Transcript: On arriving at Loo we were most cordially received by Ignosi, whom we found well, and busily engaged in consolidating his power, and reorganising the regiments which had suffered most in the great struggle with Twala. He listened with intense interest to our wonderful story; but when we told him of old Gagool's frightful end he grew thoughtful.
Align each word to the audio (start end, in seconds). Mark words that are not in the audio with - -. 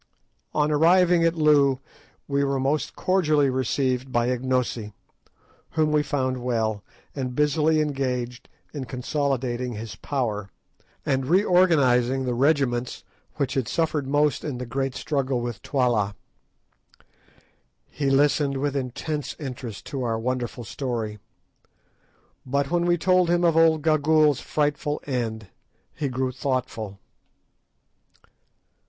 On 0.55 0.71
arriving 0.71 1.23
at 1.23 1.35
Loo 1.35 1.77
we 2.27 2.43
were 2.43 2.59
most 2.59 2.95
cordially 2.95 3.51
received 3.51 4.11
by 4.11 4.29
Ignosi, 4.29 4.93
whom 5.73 5.91
we 5.91 6.01
found 6.01 6.41
well, 6.43 6.83
and 7.15 7.35
busily 7.35 7.81
engaged 7.81 8.49
in 8.73 8.85
consolidating 8.85 9.73
his 9.73 9.95
power, 9.95 10.49
and 11.05 11.27
reorganising 11.27 12.25
the 12.25 12.33
regiments 12.33 13.03
which 13.35 13.53
had 13.53 13.67
suffered 13.67 14.07
most 14.07 14.43
in 14.43 14.57
the 14.57 14.65
great 14.65 14.95
struggle 14.95 15.39
with 15.39 15.61
Twala. 15.61 16.15
He 17.87 18.09
listened 18.09 18.57
with 18.57 18.75
intense 18.75 19.35
interest 19.39 19.85
to 19.85 20.01
our 20.01 20.17
wonderful 20.17 20.63
story; 20.63 21.19
but 22.43 22.71
when 22.71 22.87
we 22.87 22.97
told 22.97 23.29
him 23.29 23.43
of 23.43 23.55
old 23.55 23.83
Gagool's 23.83 24.39
frightful 24.39 24.99
end 25.05 25.49
he 25.93 26.09
grew 26.09 26.31
thoughtful. 26.31 26.97